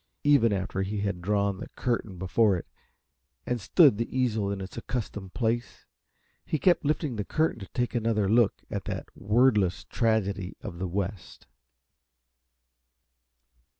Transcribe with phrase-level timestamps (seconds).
[0.23, 2.65] Even after he had drawn the curtain before it
[3.45, 5.85] and stood the easel in its accustomed place,
[6.43, 10.87] he kept lifting the curtain to take another look at that wordless tragedy of the
[10.87, 11.45] West.